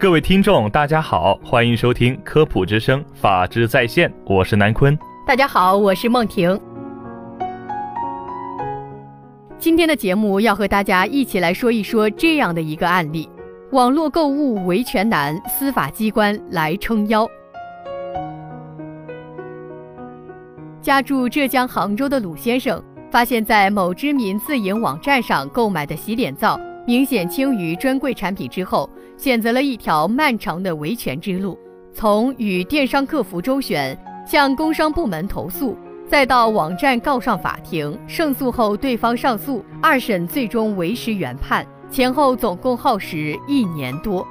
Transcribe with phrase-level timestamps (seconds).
[0.00, 4.96] 各位听众，大家好，欢迎收听科普之声，法治在线，我是南坤。
[5.26, 6.56] 大家好，我是梦婷。
[9.58, 13.28] 今天的节目要和大家一起来说一说这样的一个案例：
[13.72, 17.28] 网络购物维权难，司法机关来撑腰。
[20.80, 26.56] 家住浙江杭州的鲁先生，发现，在某知名自营网站上购买的洗脸皂。
[26.88, 28.88] 明显轻于专柜产品之后，
[29.18, 31.58] 选择了一条漫长的维权之路，
[31.92, 33.94] 从与电商客服周旋，
[34.26, 35.76] 向工商部门投诉，
[36.06, 44.26] 再到网站告上法庭，胜诉后对方上诉，二审最终维持原判，前后总共耗时一年多。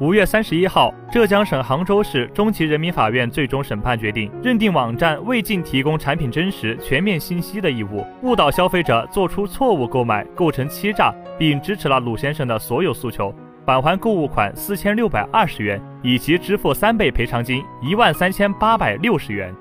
[0.00, 13.32] 五月三十一号，浙江省杭州市中级人民法院最终审判决定，认定网站未尽提供产品真实、全面信息的义务，误导消费者做出错误购买，构成欺诈，并支持了鲁先生的所有诉求，
[13.64, 19.54] 返还购物款四千六百二十元，以及支付三倍赔偿金一万三千八百六十元。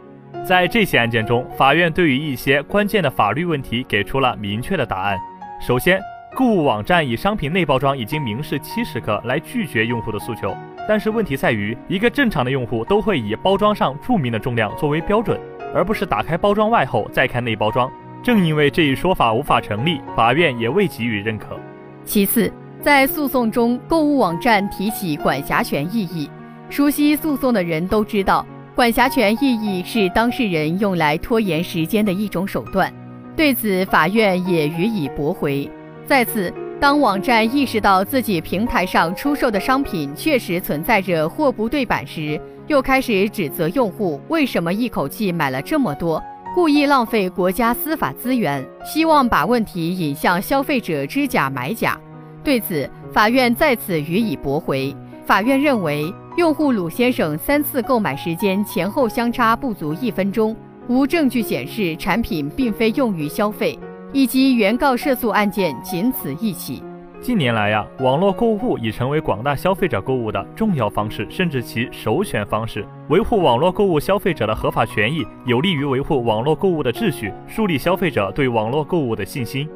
[0.43, 5.15] 在这起案件中，法院对于一些关键的法律问题给出了明确的答案。
[5.61, 6.01] 首先，
[6.35, 10.55] 购物网站以商品内包装已经明示七十克来拒绝用户的诉求，
[10.89, 15.39] 但是问题在于，一个正常的用户都会以包装上注明的重量作为标准，
[15.75, 17.91] 而不是打开包装外后再看内包装。
[18.23, 21.59] 正因为这一说法无法成立，法院也未给予认可。
[22.03, 26.27] 其次，在诉讼中，购物网站提起管辖权异议，
[26.67, 32.91] 熟悉诉讼的人都知道，管辖权异议是当事人用来拖延时间的一种手段。
[33.35, 35.69] 对此，法院也予以驳回。
[36.05, 46.21] 再次，当网站意识到自己平台上出售的商品确实存在着货不对版时，又开始指责用户为什么一口气买了这么多，
[46.53, 51.97] 故意浪费国家司法资源，希望把问题引向消费者知假买假。
[52.43, 54.93] 对此，法院再次予以驳回。
[55.25, 60.53] 法院认为，用户鲁先生三次购买时间前后相差不足一分钟，
[60.89, 63.79] 无证据显示产品并非用于消费。
[64.13, 66.81] 以及原告涉诉案件仅此一起。
[67.19, 72.85] 近年来呀，网络购物已成为广大消费者购物的重要方式，甚至其首选方式。
[73.09, 79.67] 维护网络购物消费者的合法权益，有利于维护网络购物的秩序，树立消费者对网络购物的信心。